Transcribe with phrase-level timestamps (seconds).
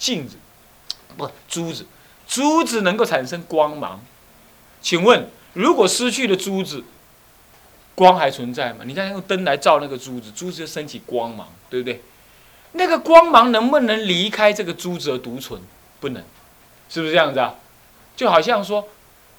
[0.00, 0.36] 镜子，
[1.16, 1.86] 不珠子，
[2.26, 4.00] 珠子能够产生光芒。
[4.80, 6.82] 请问，如果失去了珠子，
[7.94, 8.78] 光还存在吗？
[8.86, 12.02] 你看用灯来照那个珠子，珠子就升起光芒，对不对？
[12.72, 15.60] 那个光芒能不能离开这个珠子而独存？
[16.00, 16.24] 不能，
[16.88, 17.56] 是不是这样子啊？
[18.16, 18.88] 就好像说，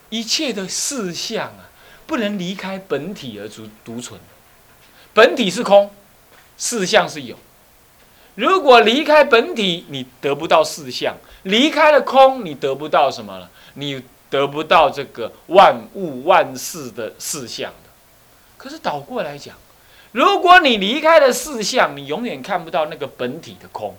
[0.10, 1.70] 一切的事相啊，
[2.06, 4.20] 不能离开本体而独独存。
[5.14, 5.92] 本体是空，
[6.58, 7.36] 事相是有。
[8.42, 11.14] 如果离开本体，你得不到事相；
[11.44, 13.48] 离开了空，你得不到什么了？
[13.76, 17.90] 你得不到这个万物万事的事相的。
[18.58, 19.56] 可是倒过来讲，
[20.12, 23.96] 如果你离开了事相，你永远看不到那个本体的空。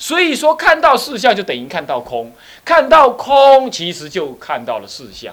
[0.00, 2.32] 所以说，看到事相就等于看到空，
[2.64, 5.32] 看到空其实就看到了事相。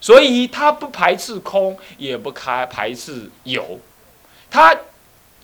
[0.00, 3.78] 所以它不排斥空，也不开排斥有。
[4.50, 4.74] 它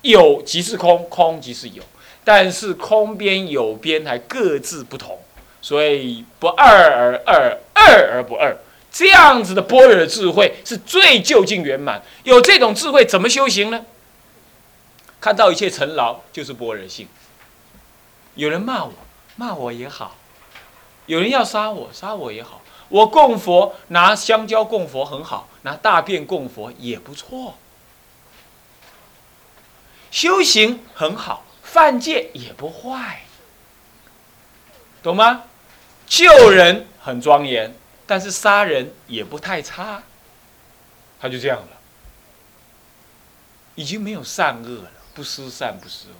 [0.02, 1.82] 有即是空，空即是有，
[2.24, 5.18] 但是空边有边还各自不同，
[5.60, 8.56] 所以不二而二，二而不二，
[8.90, 12.02] 这样子的般若智慧是最究竟圆满。
[12.24, 13.84] 有这种智慧，怎么修行呢？
[15.20, 17.06] 看到一切尘劳就是般若性。
[18.36, 18.92] 有人骂我，
[19.36, 20.16] 骂我也好；
[21.06, 22.62] 有人要杀我，杀我也好。
[22.88, 27.54] 我供佛拿香蕉供佛很好，拿大便供佛也不错。
[30.10, 33.22] 修行很好，犯戒也不坏，
[35.02, 35.44] 懂吗？
[36.06, 37.74] 救人很庄严，
[38.06, 40.02] 但是杀人也不太差。
[41.20, 41.68] 他就这样了，
[43.76, 46.14] 已经没有善恶了，不失善不失恶。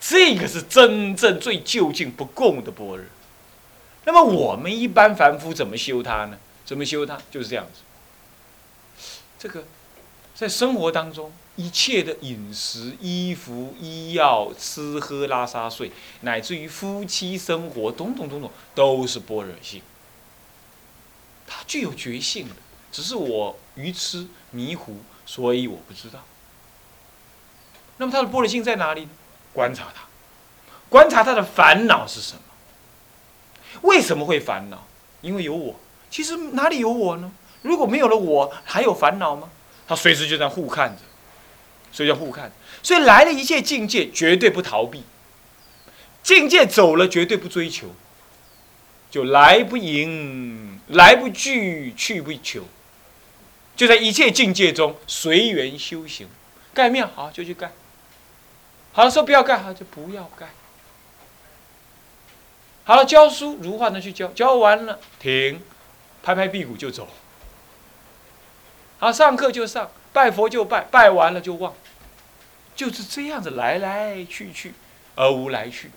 [0.00, 3.04] 这个是真正最究竟不共的般若。
[4.04, 6.38] 那么我们一般凡夫怎么修它呢？
[6.64, 7.16] 怎么修它？
[7.30, 7.80] 就是这样子。
[9.38, 9.64] 这个
[10.34, 11.32] 在生活当中。
[11.56, 15.90] 一切的饮食、衣服、医药、吃喝拉撒睡，
[16.20, 19.82] 乃至于夫妻生活，种种种种，都是般若性。
[21.46, 22.54] 它具有觉性的，
[22.92, 26.20] 只是我愚痴迷糊，所以我不知道。
[27.96, 29.10] 那么它的般若性在哪里呢？
[29.52, 30.02] 观察它，
[30.90, 32.40] 观察它的烦恼是什么？
[33.82, 34.86] 为什么会烦恼？
[35.22, 35.74] 因为有我。
[36.10, 37.32] 其实哪里有我呢？
[37.62, 39.48] 如果没有了我，还有烦恼吗？
[39.88, 41.02] 他随时就在互看着。
[41.96, 42.52] 所以叫互看，
[42.82, 45.00] 所以来了一切境界，绝对不逃避；
[46.22, 47.94] 境界走了，绝对不追求。
[49.10, 52.64] 就来不迎，来不拒，去不求。
[53.74, 56.28] 就在一切境界中随缘修行，
[56.74, 57.72] 盖庙好就去盖，
[58.92, 60.50] 好了说不要盖好就不要盖。
[62.84, 65.62] 好了教书如幻的去教，教完了停，
[66.22, 67.08] 拍拍屁股就走。
[68.98, 71.74] 好上课就上，拜佛就拜，拜完了就忘。
[72.74, 74.74] 就是这样子来来去去，
[75.14, 75.90] 而无来去，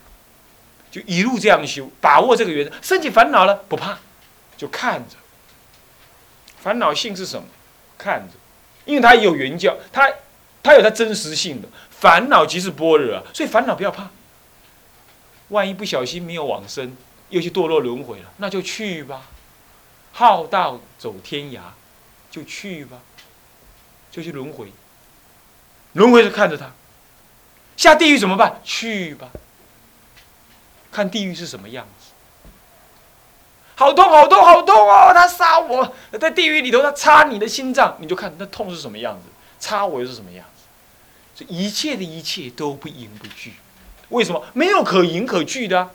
[0.90, 2.74] 就一路这样修，把握这个原则。
[2.82, 4.00] 升起烦恼了不怕，
[4.56, 5.16] 就看着。
[6.62, 7.48] 烦恼性是什么？
[7.98, 8.36] 看着，
[8.86, 10.09] 因为它有原教，它
[10.64, 11.68] 它有它真实性的。
[11.90, 14.09] 烦恼即是般若，所以烦恼不要怕。
[15.50, 16.96] 万一不小心没有往生，
[17.30, 19.24] 又去堕落轮回了，那就去吧。
[20.14, 21.59] 好道走天涯，
[22.29, 23.00] 就去吧，
[24.12, 24.72] 就去轮回。
[25.94, 26.72] 轮回是看着他，
[27.75, 28.62] 下地狱怎么办？
[28.63, 29.29] 去吧，
[30.91, 32.12] 看地狱是什么样子。
[33.75, 35.12] 好痛，好痛，好痛哦！
[35.13, 39.29] 他杀我，在地狱里头，他插你的心脏，你就看那痛是什么样子，
[39.59, 40.63] 插我又是什么样子。
[41.34, 43.53] 这一切的一切都不迎不惧，
[44.09, 44.46] 为什么？
[44.53, 45.90] 没有可迎可惧的。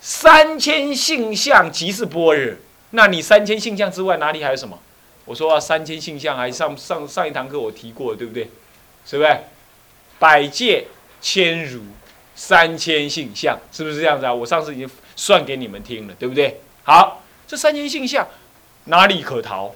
[0.00, 2.56] 三千性相即是般若，
[2.90, 4.78] 那你三千性相之外，哪里还有什么？
[5.30, 8.50] 我说啊，三千性相还上上上一堂课我提过，对不对？
[9.06, 9.38] 是不是？
[10.18, 10.88] 百界
[11.20, 11.82] 千如，
[12.34, 14.34] 三千性相，是不是这样子啊？
[14.34, 16.60] 我上次已经算给你们听了，对不对？
[16.82, 18.26] 好，这三千性相
[18.86, 19.72] 哪里可逃？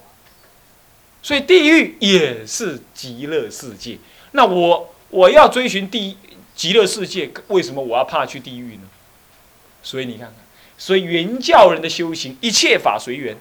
[1.23, 3.99] 所以地狱也是极乐世界。
[4.32, 6.19] 那我我要追寻地
[6.56, 8.82] 极乐世界，为什么我要怕去地狱呢？
[9.84, 10.34] 所以你看看，
[10.76, 13.37] 所以原教人的修行，一切法随缘，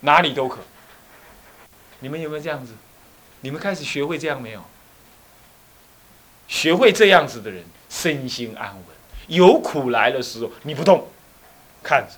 [0.00, 0.58] 哪里都可。
[2.00, 2.72] 你们有没有这样子？
[3.40, 4.64] 你们开始学会这样没有？
[6.48, 8.84] 学会这样子的人，身心安稳。
[9.28, 11.08] 有苦来的时候，你不动，
[11.82, 12.14] 看着，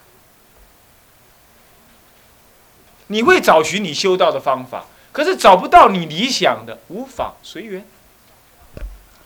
[3.06, 4.84] 你会找寻你修道的方法。
[5.12, 7.84] 可是找不到你理想的，无法随缘，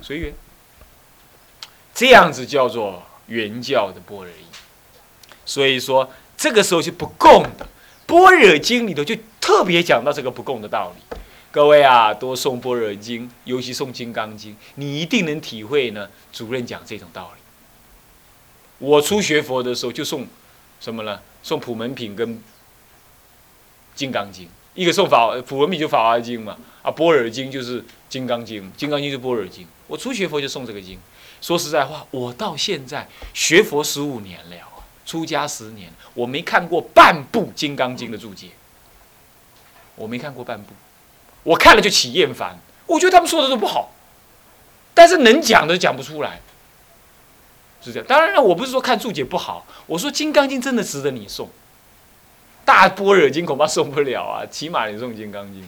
[0.01, 0.33] 随缘。
[1.93, 4.47] 这样子叫做原教的波尔意。
[5.45, 7.67] 所以说，这个时候是不共的。
[8.07, 11.17] 般若经里头就特别讲到这个不共的道理。
[11.51, 16.09] 各位啊，多诵《般若经》，尤其诵《金刚经》，你一定能体会呢。
[16.33, 17.43] 主任讲这种道理，
[18.79, 20.27] 我初学佛的时候就送
[20.81, 21.21] 什么呢？
[21.43, 22.43] 送普门品跟
[23.95, 29.67] 金刚经，一个送法普门品就法华经嘛，啊般若经就是金刚经，金刚经就般若经。
[29.87, 30.99] 我初学佛就送这个经。
[31.43, 34.57] 说实在话，我到现在学佛十五年了，
[35.13, 38.47] 出家十年，我没看过半部《金刚经》的注解，
[39.95, 40.73] 我没看过半部，
[41.43, 43.91] 我看了就起厌烦，我觉得他们说的都不好，
[44.95, 46.41] 但是能讲的讲不出来。
[47.85, 51.47] 是这样，当然了，我不是说看注解不好，我说《金刚经》真的值得你送，
[52.65, 55.63] 《大般若经》恐怕送不了啊，起码你送《金刚经》，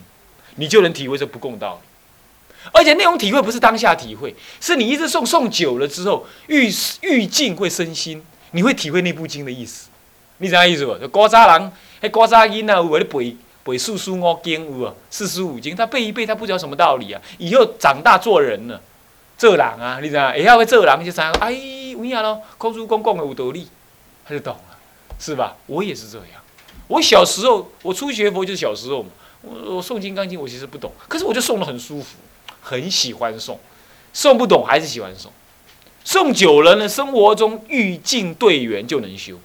[0.54, 9.88] 你就能体会这不共道理，而且那种体会不是当下体会，是你一直送送久了之后，欲欲境会生心，你会体会那部经的意思，
[10.38, 11.08] 你知道意思不？
[11.08, 14.96] 古早人，迄古早囡仔有咧背背四书五经有？
[15.10, 18.80] 四书五经，他背一背，他不知道什么道理啊，以后长大做人了。
[19.36, 20.32] 做人啊，你知道？
[20.36, 23.66] 也要会做人就知，哎，有影咯，孔子公讲的有道理，
[24.24, 24.76] 他就懂了，
[25.18, 25.56] 是吧？
[25.66, 26.28] 我也是这样。
[26.86, 29.08] 我小时候，我初学佛就是小时候嘛。
[29.42, 32.16] 我我诵《金刚经》，我其实不懂，可是我就诵的很舒服，
[32.62, 33.56] 很喜欢诵。
[34.14, 35.26] 诵不懂还是喜欢诵，
[36.04, 39.40] 诵久了呢，生活中遇境对缘就能修。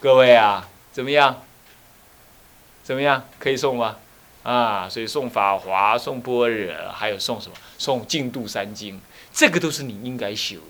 [0.00, 1.44] 各位啊，怎么样？
[2.82, 3.24] 怎么样？
[3.38, 3.96] 可以诵吗？
[4.42, 7.54] 啊，所以诵法华、诵般若，还有诵什么？
[7.78, 9.00] 诵净度三经。
[9.32, 10.62] 这个都是你应该修的，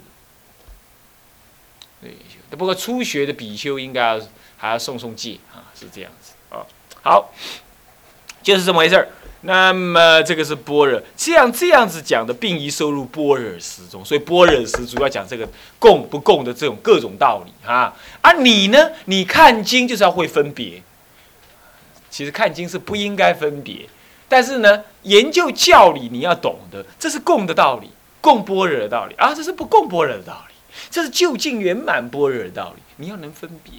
[2.03, 2.15] 对，
[2.57, 4.21] 不过初学的比丘应该要
[4.57, 6.65] 还要送送戒啊，是这样子啊。
[7.03, 7.33] 好，
[8.41, 9.09] 就是这么回事儿。
[9.43, 14.05] 那么这个是般若，这样这样子讲的，并宜收入般若时中。
[14.05, 15.49] 所以般若时主要讲这个
[15.79, 17.93] 共不共的这种各种道理啊。
[18.21, 20.83] 而你呢，你看经就是要会分别。
[22.09, 23.89] 其实看经是不应该分别，
[24.29, 27.91] 但是呢，研究教理你要懂得，这是共的道理。
[28.21, 30.55] 共般若的道理啊，这是不共般若的道理，
[30.89, 32.83] 这是就近圆满般若的道理。
[32.99, 33.73] 你要能分别，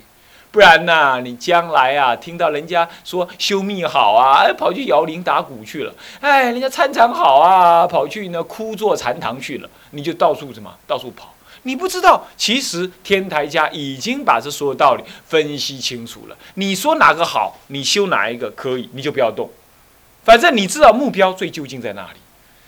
[0.53, 5.91] 不然呐，你将来啊，听到人家说修密好啊，跑去摇铃打鼓去了；
[6.21, 11.33] 哎，人家参禅好啊，跑去呢枯坐禅堂去了，你就到处什么，到处跑。
[11.63, 16.37] 你不知道，其实天台家已经把这所有道理分析清楚了。
[16.53, 19.49] 你说哪个好，你修哪一个可以，你就不要动。
[20.23, 22.19] 反正你知道目标最究竟在哪里，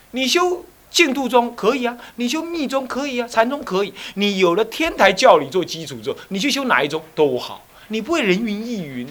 [0.10, 0.66] 你修。
[0.92, 3.94] 净土中可以啊，你修密宗可以啊，禅宗可以。
[4.14, 9.08] 你有了天台教理做基础之后，你去修哪一宗都好，你不会人云亦云。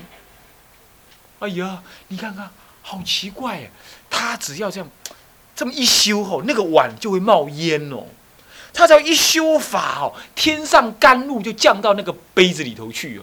[1.41, 2.51] 哎呀，你看看，
[2.83, 3.69] 好奇怪呀！
[4.09, 4.89] 他只要这样，
[5.55, 8.07] 这么一修吼，那个碗就会冒烟哦。
[8.73, 13.23] 他只要一修法哦，天上甘露就降到那个杯子里头去哦。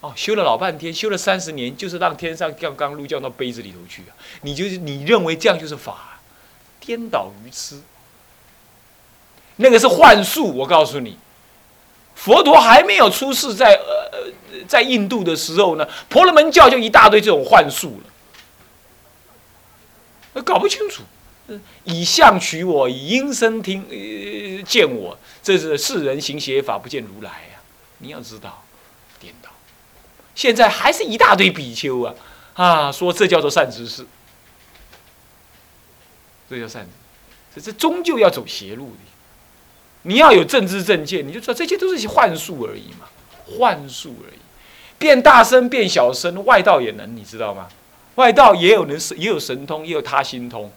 [0.00, 4.14] 哦，修了老半天，修了三十年，就是让天上降甘露降到杯子里头去啊！
[4.42, 6.20] 你就是你认为这样就是法，
[6.78, 7.80] 颠倒愚痴。
[9.56, 11.18] 那个是幻术，我告诉你，
[12.18, 14.32] 佛陀还没有出世，在呃
[14.66, 18.00] 在印度的时候呢，婆罗门教就一大堆这种幻术
[20.34, 21.04] 了，搞不清楚。
[21.84, 27.60] 以相取我，以音声听呃见我，这是世人行邪法，不见如来呀！
[27.98, 28.62] 你要知道，
[29.18, 29.48] 颠倒。
[30.34, 32.14] 现在还是一大堆比丘啊，
[32.52, 34.04] 啊，说这叫做善知识，
[36.50, 36.86] 这叫善，
[37.54, 38.98] 这这终究要走邪路的。
[40.08, 43.06] 你要有正知正见，你就知道这些都是些幻术而已嘛，
[43.44, 44.38] 幻术而已。
[44.96, 47.68] 变大声变小声，外道也能，你知道吗？
[48.14, 50.72] 外道也有能也有神通，也有他心通，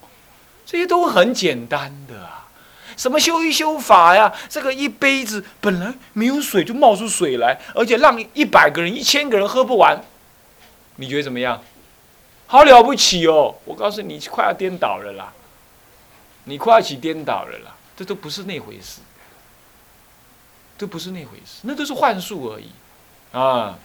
[0.65, 2.49] 这些都很简单的啊。
[2.97, 4.33] 什么修一修法呀？
[4.49, 9.97] 这个一杯子本来没有水，就冒出水来，而且让一百个人、一千个人喝不完，
[10.97, 11.63] 你觉得怎么样？
[12.47, 13.55] 好了不起哦！
[13.63, 15.31] 我告诉你，快要颠倒了啦！
[16.43, 17.73] 你快要起颠倒了啦！
[17.95, 18.99] 这都不是那回事，
[20.81, 22.71] 这不是那回事，那都是幻术而已
[23.31, 23.77] 啊。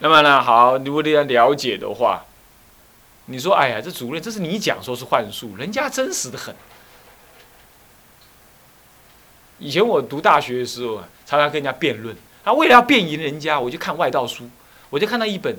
[0.00, 2.24] 那么呢，好，如果你要了解的话，
[3.26, 6.52] 你说，哎呀，这主任，这是你讲说是幻术，人家真实的很。
[9.60, 12.16] 以前我读大学的时候啊，常常跟人家辩论。
[12.42, 14.50] 啊为了要辩赢人家，我就看外道书，
[14.90, 15.56] 我就看到一本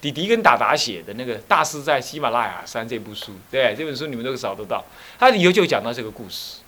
[0.00, 3.32] 迪迪跟达达写的那个《大师在喜马拉雅山》这部书。
[3.50, 4.82] 对，这本书你们都找得到。
[5.18, 6.60] 他以后就讲到这个故事，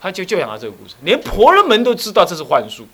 [0.00, 2.86] 他就就讲到这个故事，连婆罗门都知道这是幻术，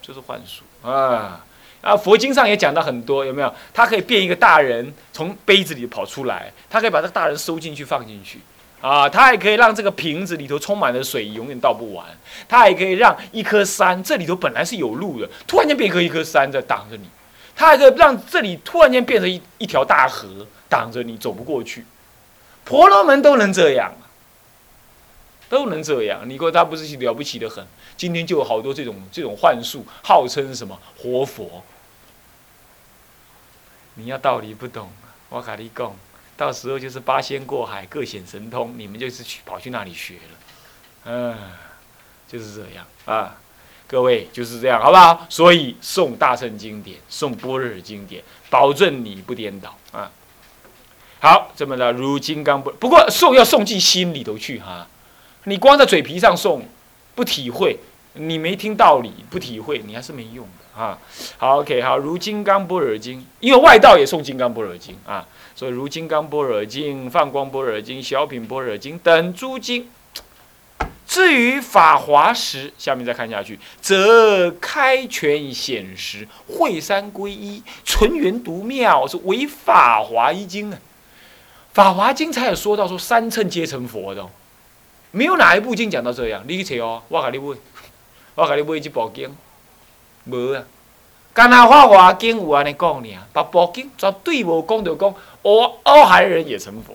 [0.00, 1.44] 这是幻术啊！
[1.80, 3.52] 啊，佛经上也讲到很多，有没有？
[3.74, 8.38] 他可以变一个大人从杯子里跑出来，他可以把这个大人收进去放进去。
[8.80, 12.04] 啊，他还可以让这个瓶子里头充满了水，永远倒不完。
[12.48, 17.04] 他还可以让一颗山，这里头本来是有路的，突然间变成一颗山在挡着你。
[17.54, 20.28] 他还可以让这里突然间变成一一条大河，
[20.68, 21.84] 挡着你走不过去。
[22.64, 23.92] 婆罗门都能这样，
[25.52, 26.26] 都能这样。
[26.26, 27.62] 你说他不是了不起的很？
[27.94, 31.62] 今天就有好多这种这种幻术，号称什么活佛。
[33.96, 34.90] 你要道理不懂，
[35.28, 35.94] 我跟你讲，
[36.38, 40.38] 到时候就是八仙过海，各显神通，你们就是去跑去那里学了，
[41.04, 41.36] 嗯，
[42.26, 43.36] 就是这样啊。
[43.86, 45.26] 各位就是这样，好不好？
[45.28, 50.10] 所以送大乘经典，送般若经典，保证你不颠倒啊。
[51.20, 54.88] 好，这么的如金刚不，不过送要送进心里头去哈。
[55.44, 56.62] 你光在嘴皮上送，
[57.14, 57.78] 不体会，
[58.14, 60.98] 你没听道理，不体会，你还是没用的啊。
[61.36, 69.88] 好，OK，好，如金刚般若经，因为外道也诵金刚般若经啊，所以如金刚般若经、放光般若经、小品般若经等诸经。
[71.04, 80.78] 至于法华时，下面再看下去，则开权显实，会三归一，纯元独妙，是为法华一经啊。
[81.74, 84.30] 法华经才有说到说三乘皆成佛的，哦
[85.12, 86.42] 没有哪一部经讲到这样。
[86.48, 87.56] 你去查哦，我给你买，
[88.34, 89.36] 我给你买一部经，
[90.26, 90.64] 无啊。
[91.32, 93.02] 干那法华经有安尼讲尔，
[93.32, 96.94] 别部经绝对无讲到讲，阿阿含人也成佛。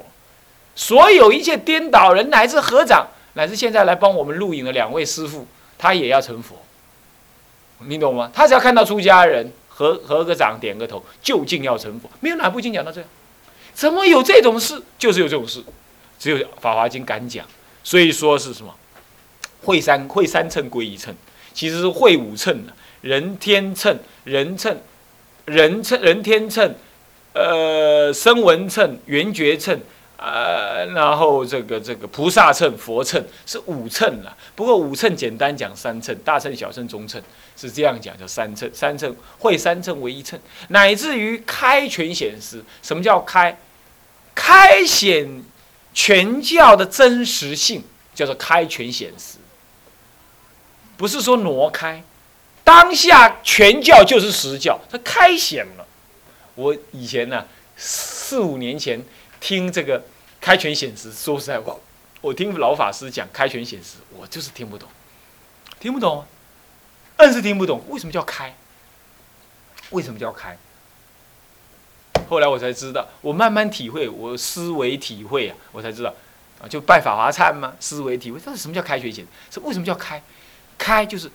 [0.75, 3.07] 所有一切颠倒人乃至合掌。
[3.33, 5.45] 乃至现在来帮我们录影的两位师傅，
[5.77, 6.55] 他也要成佛，
[7.85, 8.31] 你懂吗？
[8.33, 12.09] 他只要看到出家人合合个掌、点个头，就近要成佛。
[12.19, 13.07] 没有哪部经讲到这样，
[13.75, 14.81] 怎么有这种事？
[14.97, 15.63] 就是有这种事，
[16.17, 17.45] 只有《法华经》敢讲。
[17.87, 18.75] 所以说是什么？
[19.63, 21.15] 会三会三称归一称，
[21.53, 24.77] 其实是会五称的：人天乘、人称、
[25.45, 26.75] 人称、人天乘、
[27.31, 29.79] 呃声闻乘、缘觉乘。
[30.17, 34.35] 呃，然后这个这个菩萨乘、佛乘是五称了。
[34.53, 37.21] 不过五称简单讲三称，大称、小称、中称
[37.55, 38.69] 是这样讲，叫三称。
[38.73, 42.61] 三称会三称为一称，乃至于开权显实。
[42.81, 43.57] 什么叫开？
[44.35, 45.41] 开显
[45.97, 49.39] 全教的真实性，叫做开权显实。
[50.95, 52.03] 不是说挪开，
[52.63, 55.87] 当下全教就是实教，它开显了。
[56.53, 59.03] 我以前呢，四五年前。
[59.39, 60.03] 听这个
[60.41, 61.75] 开权显实，说实在话，
[62.21, 64.89] 我听老法师讲开权显实，我就是听不懂，
[65.79, 66.25] 听不懂，
[67.19, 67.83] 硬是听不懂。
[67.87, 68.55] 为什么叫开？
[69.91, 70.57] 为什么叫开？
[72.27, 76.13] 后来我才知道，我慢慢体会，我思维体会啊，我才知道
[76.61, 79.25] 啊，就拜法华忏嘛，思维体会，到底什么叫开权显？
[79.49, 80.21] 是为什么叫开？
[80.77, 81.31] 开就是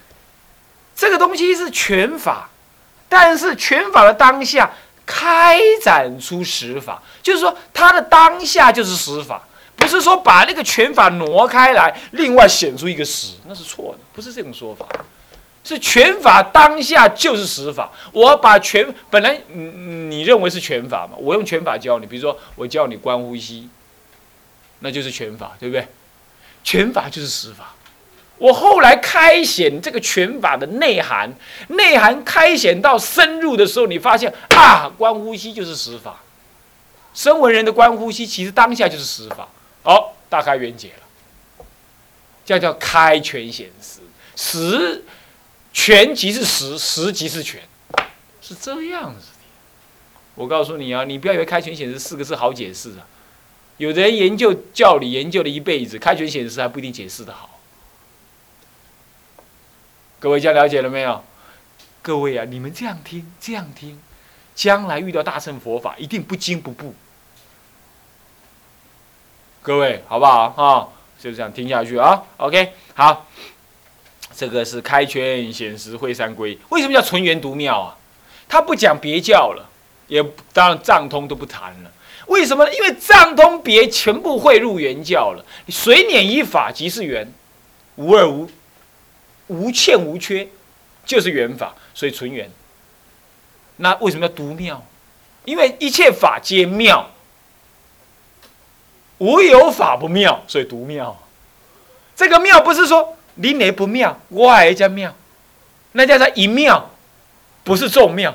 [0.94, 2.50] 这个东西是权法，
[3.08, 4.70] 但是权法的当下。
[5.04, 9.42] 开展出实法，就是说，它的当下就是实法，
[9.74, 14.86] 不是说把那个权法挪开来，另外显出一个实，那是错的，不是这种说法。
[15.64, 17.90] 是拳法当下就是实法。
[18.12, 23.68] 我把拳本来你你认为是拳法嘛，我用拳法教你，比如说我教你观呼吸，
[24.80, 25.86] 那就是拳法，对不对？
[26.64, 27.74] 拳法就是实法。
[28.38, 31.32] 我后来开显这个拳法的内涵，
[31.68, 36.20] 内涵开显到深入的时候，你发现啊，观呼吸就是实法，
[37.14, 39.46] 声闻人的观呼吸其实当下就是实法，
[39.84, 41.64] 好，大开圆解了，
[42.44, 44.00] 这叫开拳显实，
[44.34, 45.04] 实
[45.72, 47.62] 权即是实，实即是权，
[48.40, 49.38] 是这样子的。
[50.34, 53.06] 我告诉你啊，你不要以为开权显实四个字好解释啊，
[53.78, 57.60] 有的人研究教理研究了一辈子，开权显实还不一定解释的好。
[60.18, 61.24] 各位家了解了没有？
[62.00, 64.00] 各位啊，你们这样听，这样听，
[64.54, 66.94] 将来遇到大乘佛法，一定不惊不怖。
[69.62, 70.88] 各位，好不好啊？
[71.18, 72.22] 就这样听下去啊。
[72.38, 73.28] OK，好，
[74.34, 76.58] 这个是开权显实会三归。
[76.70, 77.96] 为什么叫纯元独妙啊？
[78.48, 79.68] 他不讲别教了，
[80.08, 80.22] 也
[80.52, 81.90] 当然藏通都不谈了。
[82.26, 82.74] 为什么呢？
[82.74, 87.32] 因为藏通别全部汇入原教了，随念一法即是圆，
[87.96, 88.50] 无二无。
[89.48, 90.48] 无欠无缺，
[91.04, 92.50] 就是缘法，所以纯元。
[93.76, 94.82] 那为什么要独妙？
[95.44, 97.10] 因为一切法皆妙，
[99.18, 101.20] 无有法不妙，所以独妙。
[102.14, 105.14] 这个妙不是说你哪不妙，我还叫妙，
[105.92, 106.90] 那叫做一妙，
[107.64, 108.34] 不是众妙。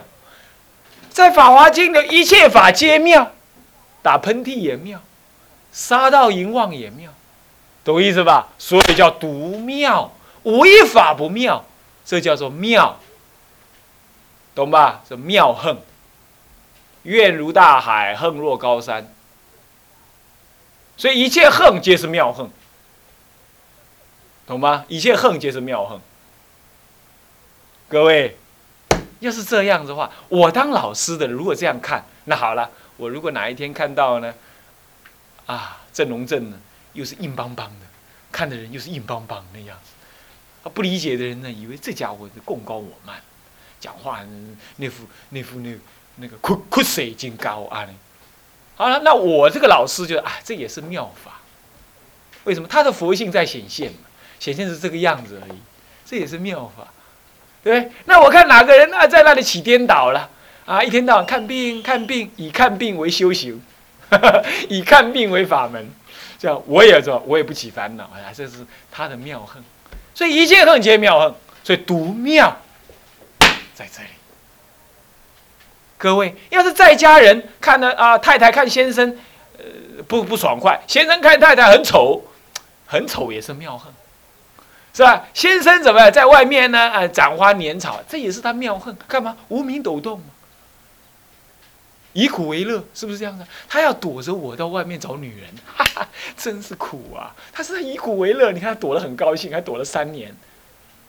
[1.09, 3.31] 在《法华经》的一切法皆妙，
[4.01, 5.01] 打喷嚏也妙，
[5.71, 7.11] 杀到淫妄也妙，
[7.83, 8.49] 懂意思吧？
[8.57, 10.13] 所以叫独妙。
[10.43, 11.65] 无一法不妙，
[12.05, 12.99] 这叫做妙，
[14.55, 15.01] 懂吧？
[15.09, 15.77] 这妙恨，
[17.03, 19.13] 愿如大海，恨若高山。
[20.95, 22.49] 所以一切恨皆是妙恨，
[24.47, 24.85] 懂吗？
[24.87, 25.99] 一切恨皆是妙恨。
[27.89, 28.37] 各位，
[29.19, 34.33] 要是这样的话，我当老师的如果这样看，那好了，我如果哪一天看到呢，
[35.45, 36.57] 啊，郑龙正呢，
[36.93, 37.85] 又是硬邦邦的。
[38.31, 39.91] 看的人又是硬邦邦那样子。
[40.63, 43.21] 啊，不理解的人呢，以为这家伙是贡高我慢，
[43.81, 44.25] 讲话
[44.77, 45.77] 那副那副那
[46.15, 47.85] 那个哭哭水金高啊。
[48.77, 51.41] 好了，那我这个老师就啊，这也是妙法。
[52.45, 54.06] 为什么他的佛性在显现嘛？
[54.39, 55.57] 显现是这个样子而已，
[56.05, 56.87] 这也是妙法，
[57.63, 57.91] 对对？
[58.05, 60.29] 那我看哪个人啊，在那里起颠倒了
[60.65, 60.83] 啊？
[60.83, 63.61] 一天到晚看病看病，以看病为修行，
[64.69, 65.89] 以看病为法门，
[66.37, 68.09] 这样我也做，我也不起烦恼。
[68.15, 69.63] 哎，这是他的妙恨，
[70.13, 72.55] 所以一切恨皆妙恨，所以独妙
[73.73, 74.09] 在这里。
[75.97, 79.17] 各位，要是在家人看呢啊，太太看先生，
[79.57, 79.63] 呃，
[80.07, 82.23] 不不爽快；先生看太太很丑，
[82.85, 83.91] 很丑也是妙恨，
[84.97, 85.27] 是吧？
[85.31, 86.79] 先生怎么，在外面呢？
[86.79, 88.97] 啊，斩花拈草，这也是他妙恨。
[89.07, 89.37] 干嘛？
[89.49, 90.19] 无名抖动，
[92.13, 93.47] 以苦为乐，是不是这样的？
[93.69, 97.35] 他要躲着我到外面找女人， 哈哈，真是苦啊！
[97.53, 100.35] 他是以苦为乐，你看他躲得很高兴，还躲了三年，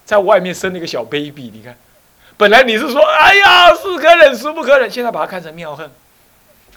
[0.04, 1.75] 在外面生了一个小 baby，你看。
[2.37, 4.90] 本来你是说，哎呀，是可忍，孰不可忍。
[4.90, 5.90] 现在把他看成妙恨，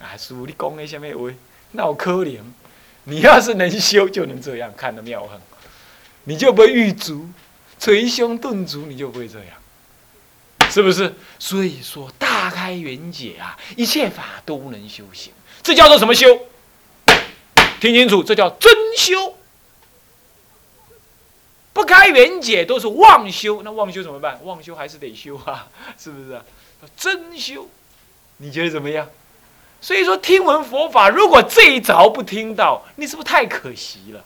[0.02, 1.36] 啊，师傅，你讲的什么话？
[1.74, 2.40] 那我可怜。
[3.04, 5.38] 你要是能修，就能这样看的妙恨，
[6.26, 7.28] 你就不会遇足，
[7.80, 9.48] 捶胸顿足，你就不会这样，
[10.70, 11.16] 是不是？
[11.40, 16.28] 所以说，大开圆解啊，一切法都能修行，这叫做什么修？
[17.80, 19.36] 听清楚，这叫真修。
[21.74, 24.40] 不开圆解都是妄修，那妄修怎么办？
[24.44, 26.40] 妄修还是得修啊，是不是？
[26.98, 27.70] 真修，
[28.38, 29.10] 你觉得怎么样？
[29.80, 34.24] 所以说听闻佛法，如果这一着不听到，你是不是太可惜了？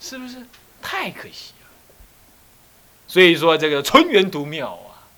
[0.00, 0.44] 是不是
[0.86, 1.66] 太可惜了？
[3.08, 5.08] 所以说这个纯圆独妙啊，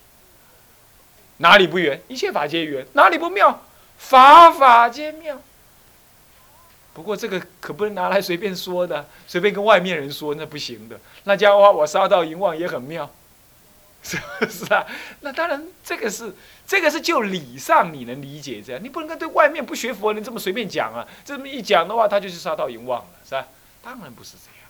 [1.39, 2.01] 哪里不圆？
[2.07, 3.65] 一切法皆圆，哪里不妙？
[3.99, 5.43] 法法皆妙。
[6.95, 10.99] 不过这个可不能拿来随便说的，随便跟外面人说那不行的。
[11.25, 13.11] 那家伙我杀到淫妄也很妙，
[14.03, 14.87] 是不是啊？
[15.21, 16.33] 那当然，这个是
[16.67, 21.07] 这个是就理上你能理解这样，你不能跟对外面不学佛人这么随便讲啊。
[21.25, 23.47] 这么一讲的话，他就是杀到淫妄了，是吧？
[23.83, 24.66] 当然不是这样。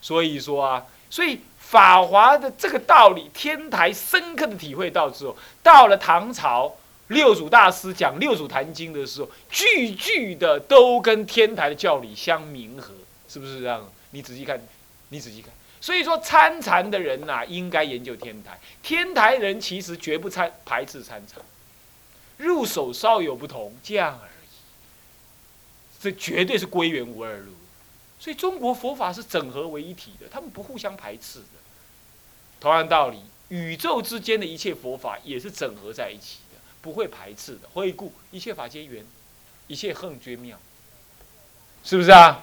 [0.00, 6.76] 所以说啊，所以法华的这个道理，天台深刻的体会到之后，到了唐朝。
[7.08, 12.94] 六祖大师讲《六祖坛经》的时候，句句的都跟天台的教理相弥合，
[13.28, 13.90] 是不是这样？
[14.12, 14.60] 你仔细看，
[15.08, 15.50] 你仔细看。
[15.80, 18.56] 所以说参禅的人呐，应该研究天台。
[18.80, 21.42] 天台人其实绝不参排斥参禅，
[22.36, 24.48] 入手稍有不同，这样而已。
[26.00, 27.52] 这绝对是归元无二路。
[28.20, 31.58] 所以中国佛法是整合为一体的，他们不互相排斥的。
[32.60, 36.60] 同样道理，宇宙之间的一切佛法也是整合在一起的。
[36.82, 38.10] 不会排斥的，何以故？
[38.30, 39.04] 一切法皆缘，
[39.66, 40.58] 一切恨绝妙，
[41.84, 42.42] 是不是啊？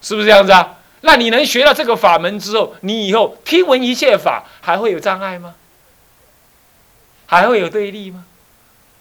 [0.00, 0.78] 是不是这样子啊？
[1.00, 5.56] 那你能学到这个法门之后，你以后听闻一切法还会有障碍吗？
[7.26, 8.26] 还会有对立吗？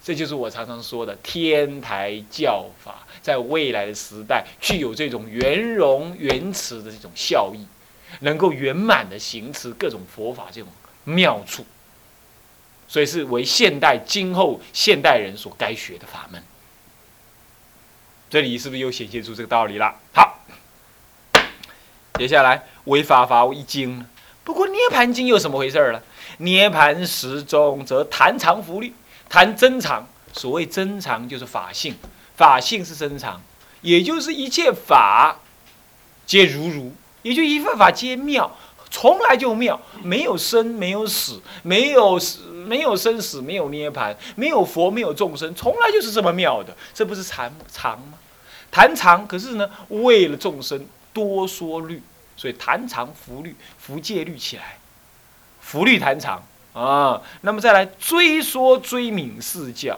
[0.07, 7.67] 这就是我常常说的天台教法，在未来的时代具有这种圆融圆慈的这种效益，
[8.21, 10.69] 能够圆满的行持各种佛法这种
[11.03, 11.65] 妙处。
[12.87, 16.41] 所以是为现代今后现代人所该学的法门。
[18.29, 19.93] 这里是不是又显现出这个道理了？
[20.13, 20.39] 好，
[22.13, 24.05] 接下来为法法一经。
[24.45, 26.01] 不过涅盘经又什么回事儿了？
[26.37, 28.93] 涅盘时中则谈常福律，
[29.29, 30.07] 谈真常。
[30.33, 31.95] 所谓真常就是法性，
[32.35, 33.41] 法性是真常，
[33.81, 35.35] 也就是一切法
[36.27, 38.55] 皆如如，也就一切法皆妙。
[38.91, 46.75] 从来就妙，没有生，没有死，没有死，没有生死，没有涅盘，没有佛，没有众生，从来就是这么妙的。
[46.93, 48.19] 这不是禅常吗？
[48.69, 52.03] 谈常，可是呢，为了众生多说律，
[52.35, 54.77] 所以谈常福律，福戒律起来，
[55.59, 56.43] 福律谈常
[56.77, 57.21] 啊。
[57.41, 59.97] 那么再来追说追敏四教，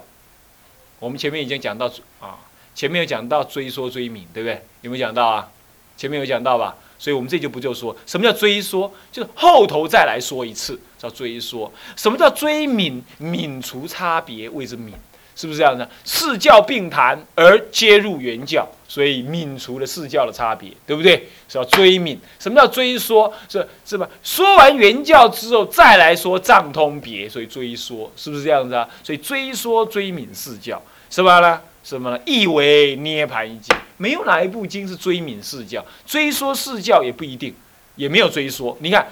[0.99, 2.37] 我们前面已经讲到啊，
[2.73, 4.63] 前面有讲到追说追敏，对不对？
[4.81, 5.49] 有没有讲到啊？
[5.97, 6.75] 前面有讲到吧？
[6.97, 11.71] 所以我们这就不就说什么叫追说，就是后头再来说一次叫追说。
[11.95, 13.01] 什么叫追敏？
[13.17, 14.93] 敏除差别谓之敏，
[15.39, 15.89] 是不是这样的？
[16.03, 21.29] 四教并谈而皆入原教，所以泯除了四教的差别，对不对？
[21.47, 22.17] 是要追泯。
[22.37, 23.33] 什么叫追说？
[23.47, 24.09] 是是吧？
[24.21, 28.85] 说完原教之后再来说藏通别，所以追说，是不是这样子啊？
[29.01, 31.61] 所以追说追泯四教，是吧呢？
[31.85, 32.19] 什么呢？
[32.25, 37.55] 意为涅盘一经，没有哪一部经是追泯四教，追说四教也不一定，
[37.95, 38.77] 也没有追说。
[38.81, 39.07] 你看，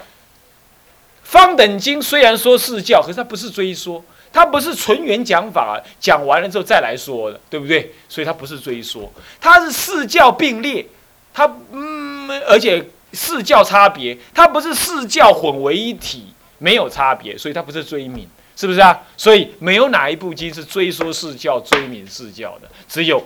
[1.22, 7.92] 方等经虽然说四教，可是它不是追说，它不是纯元讲法，讲完了之后再来说的，对不对？
[8.08, 9.10] 所以它不是追说，
[9.40, 10.86] 它是四教并列，
[11.32, 19.00] 它嗯，而且四教差别，它不是四教混为一体，没有差别，所以它不是追名，是不是啊？
[19.16, 23.20] 所以没有哪一部经是追说四教、追名四教的，只有《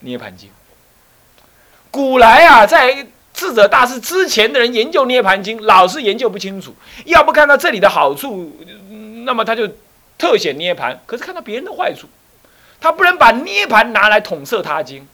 [0.00, 0.48] 涅盘经》。
[1.90, 6.74] 古来啊，在智者大师之前的人研究《涅盘经》，老是研究不清楚，
[7.04, 8.56] 要不看到这里的好处，
[9.24, 9.68] 那么他就
[10.20, 12.06] 特显涅盘，可是看到别人的坏处，
[12.80, 15.08] 他不能把涅盘拿来统摄他经，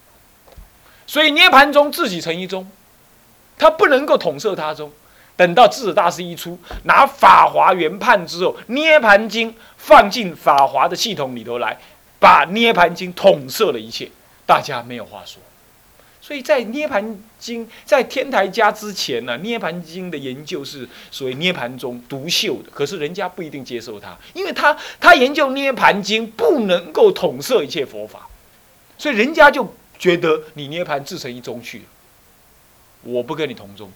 [1.07, 2.69] 所以涅盘中自己成一宗。
[3.59, 4.92] 他不能够统摄他中，
[5.35, 11.79] 等到智者大师一出，拿法华原判之后，《涅盘经》放进法华的系统里头来，
[12.21, 14.11] 把《涅盘经》统摄了一切，
[14.45, 15.40] 大家没有话说。
[16.27, 28.27] 所以在《涅盘经》在天台家之前呢，《涅盘经》的研究是所谓涅盘中独秀的，可是人家不一定接受他，因为他他研究《涅盘经》不能够统摄一切佛法，
[28.99, 31.85] 所以人家就觉得你涅盘自成一宗去了。
[33.03, 33.89] 我不跟你同宗，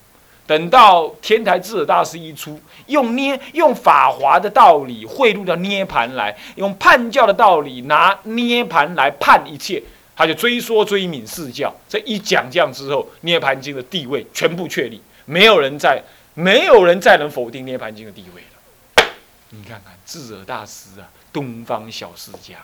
[0.46, 9.82] 等到天台智者大师一出，用捏用法华的道理汇入到涅盘来，用判教的道理拿涅盘来判一切，
[10.20, 11.74] 他就追说追敏四教。
[11.88, 16.02] 这一讲这样之后，涅盘经的地位全部确立，没有人再
[16.34, 19.06] 没有人再能否定涅盘经的地位了。
[19.48, 22.56] 你看看智者大师啊，东方小释家，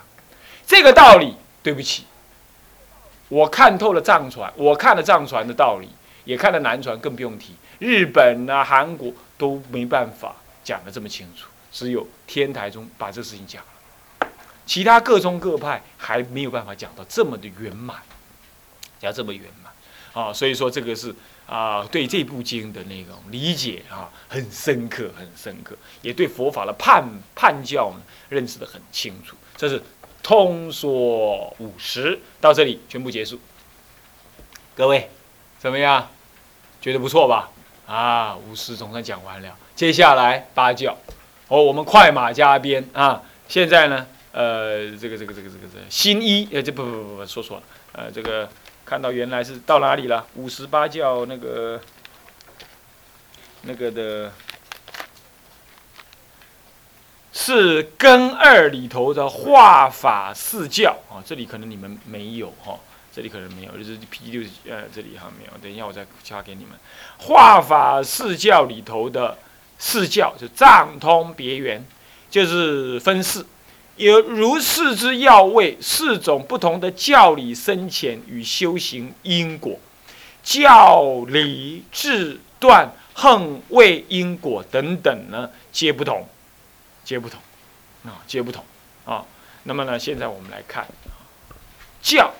[0.66, 2.04] 这个道理，对不起，
[3.30, 5.88] 我看透了藏传，我看了藏传的道理。
[6.26, 13.68] 也看了南传，更不用提日本啊、韩国都没办法讲的这么清楚，只有天台中把这事情讲了，
[14.66, 17.96] 其他各宗各派还没有办法讲到这么的圆满，
[19.00, 19.72] 讲这么圆满
[20.24, 21.14] 啊，所以说这个是
[21.46, 29.82] 啊对这部经的那种理解啊很深刻，很深刻，也对佛法的判判教呢认识的很清楚，这是
[30.22, 33.38] 通说五十到这里全部结束，
[34.74, 35.08] 各位
[35.58, 36.10] 怎么样？
[36.78, 37.50] 觉得不错吧？
[37.86, 39.56] 啊，五十总算讲完了。
[39.74, 40.96] 接下来八教，
[41.48, 43.22] 哦，我们快马加鞭啊！
[43.48, 48.46] 现在呢，呃，这个这个这个这个这新一，呃，这不不不不说错了，呃，这个
[48.84, 50.26] 看到原来是到哪里了？
[50.34, 51.80] 五十八教那个
[53.62, 54.30] 那个的，
[57.32, 62.78] 是根二里头的化法四教啊，这里可能你们没有哈。
[63.10, 65.52] 这里可能没有，就是 P 六呃，这里哈没有。
[65.62, 66.72] 等一下我再加给你们。
[67.16, 69.38] 化法四教里头的
[69.78, 71.82] 四教，就藏通别圆，
[72.28, 73.46] 就是分四，
[73.96, 79.78] 有如是之要位，四种不同的教理深浅与修行因果，
[80.42, 86.26] 教理智断横位因果等等呢，皆不同，
[87.04, 87.40] 皆不同，
[88.04, 88.64] 啊，皆不同
[89.04, 89.24] 啊。
[89.64, 90.86] 那么呢，现在我们来看
[92.02, 92.32] 教。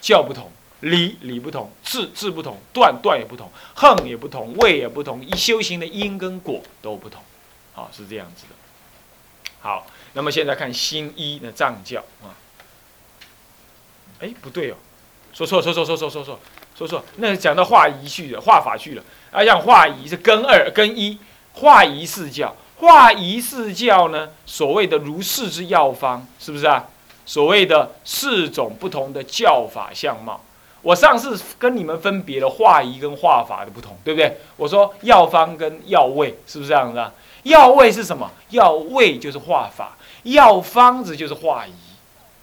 [0.00, 7.22] 教不同，理理不同，智智不同，断断也不同，横也不同，位也不同，一修行的因跟果都不同，
[7.74, 8.54] 啊是这样子的。
[9.62, 12.32] 好，那么现在看新一的藏教啊，
[14.20, 14.74] 哎不对哦，
[15.32, 16.40] 说错说错说错说错
[16.76, 21.18] 说错，那讲到化仪去了，化法去了，啊像化仪是根二根一，
[21.52, 26.86] 化仪四教，化仪四教呢，所谓的如是之药方，是不是啊？
[27.26, 30.44] 所谓的四种不同的教法相貌，
[30.82, 34.36] 我上次跟你们分别了化仪跟化法的不同，对不对？
[34.56, 37.12] 我说药方跟药味是不是这样子啊？
[37.44, 38.30] 药味是什么？
[38.50, 41.72] 药味就是化法，药方子就是化仪，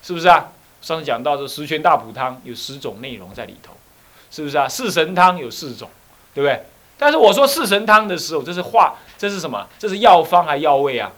[0.02, 0.50] 是不是啊？
[0.82, 3.74] 上次讲到这十全大补汤有十种内容在里头，
[4.32, 4.67] 是不是啊？
[4.67, 5.89] 四神汤有四种，
[6.34, 6.65] 对不对？
[6.98, 9.67] 但是我说四神汤的时候，这是化，这是什么？
[9.78, 11.12] 这是药方还是药味啊？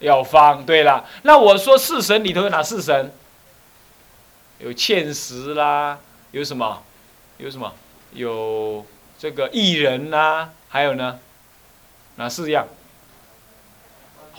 [0.00, 3.12] 药方对了，那我说四神里头有哪四神？
[4.58, 5.98] 有芡实啦，
[6.32, 6.82] 有什么？
[7.38, 7.72] 有什么？
[8.12, 8.84] 有
[9.18, 11.18] 这个薏仁呐，还有呢？
[12.16, 12.66] 哪四样？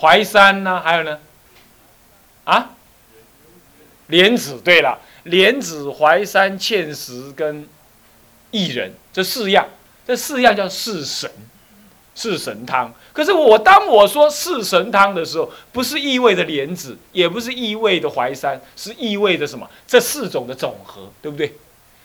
[0.01, 1.19] 淮山呢，还有呢？
[2.43, 2.71] 啊？
[4.07, 7.67] 莲子对了，莲子、淮山、芡实跟
[8.51, 9.67] 薏仁这四样，
[10.05, 11.31] 这四样叫四神。
[12.13, 19.67] 四神汤，可是我当我说四神汤的时候，不是意味着莲子，也不是意味着淮山，是意味着什么？
[19.87, 21.55] 这四种的总和，对不对？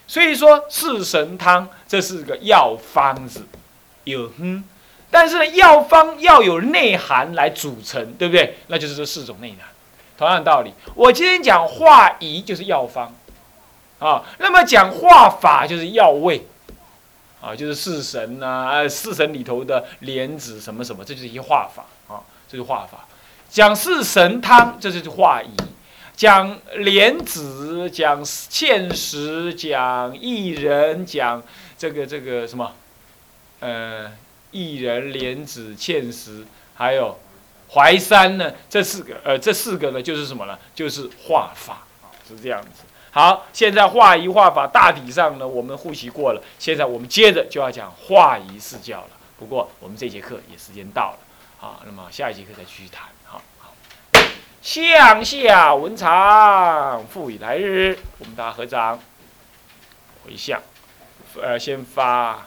[0.07, 3.43] 所以说四神汤这是个药方子，
[4.05, 4.63] 有哼，
[5.11, 8.57] 但是呢，药方要有内涵来组成，对不对？
[8.67, 9.59] 那就是这四种内涵。
[10.19, 13.13] 同样的道理，我今天讲化仪就是药方，
[13.99, 16.47] 啊，那么讲化法就是药味。
[17.39, 23.07] 啊，就是四神呐，四神里头的莲子什么什么，这就是一些画法啊，这是画法。
[23.49, 25.49] 讲四神汤，这就是画仪；
[26.17, 31.41] 讲莲子，讲芡实，讲薏仁，讲
[31.79, 32.73] 这个这个什么
[33.61, 34.11] 呃，
[34.51, 37.19] 一人、莲子、芡实，还有
[37.71, 40.59] 淮山呢，这四个，呃，这四个呢，就是什么呢？
[40.75, 41.87] 就是画法，
[42.29, 42.85] 是这样子。
[43.11, 46.43] 好，现在画仪画法大体上呢，我们复习过了。
[46.59, 48.39] 现在我们接着就要讲画。
[48.39, 49.11] 仪四教了。
[49.39, 51.19] 不过我们这节课也时间到了，
[51.59, 53.09] 好，那么下一节课再继续谈。
[53.25, 53.75] 好，好。
[54.63, 57.99] 向下文长，复以来日。
[58.19, 58.99] 我们大家合掌，
[60.25, 60.61] 回向，
[61.43, 62.47] 呃，先发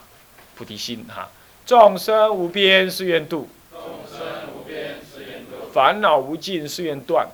[0.56, 1.28] 菩提心哈。
[1.70, 4.18] 众生无边誓愿度，众生
[4.52, 5.70] 无边誓愿度。
[5.72, 7.28] 烦恼无尽誓愿断。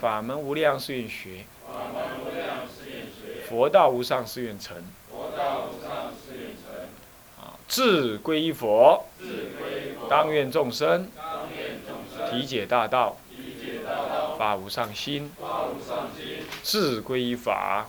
[0.00, 1.44] 法门无量誓愿学，
[3.48, 4.76] 佛道无上誓愿成。
[7.36, 9.06] 啊，智归依佛，
[10.08, 11.08] 当愿众生。
[12.30, 13.16] 体解大道，
[14.38, 15.32] 法无上心。
[16.62, 17.88] 智归依法，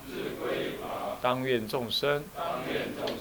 [1.22, 2.24] 当愿众生